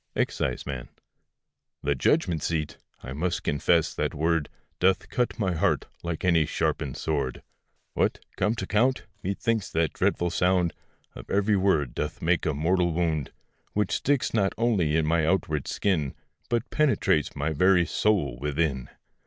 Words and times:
EXCISEMAN. 0.15 0.89
The 1.83 1.93
judgment 1.93 2.41
seat! 2.41 2.79
I 3.03 3.13
must 3.13 3.43
confess 3.43 3.93
that 3.93 4.15
word 4.15 4.49
Doth 4.79 5.09
cut 5.09 5.37
my 5.37 5.53
heart, 5.53 5.85
like 6.01 6.25
any 6.25 6.47
sharpened 6.47 6.97
sword: 6.97 7.43
What! 7.93 8.17
come 8.35 8.55
t' 8.55 8.63
account! 8.63 9.05
methinks 9.21 9.69
the 9.69 9.89
dreadful 9.89 10.31
sound 10.31 10.73
Of 11.13 11.29
every 11.29 11.55
word 11.55 11.93
doth 11.93 12.19
make 12.19 12.47
a 12.47 12.55
mortal 12.55 12.91
wound, 12.93 13.31
Which 13.73 13.91
sticks 13.91 14.33
not 14.33 14.53
only 14.57 14.95
in 14.95 15.05
my 15.05 15.23
outward 15.27 15.67
skin, 15.67 16.15
But 16.49 16.71
penetrates 16.71 17.35
my 17.35 17.51
very 17.51 17.85
soul 17.85 18.39
within. 18.39 18.89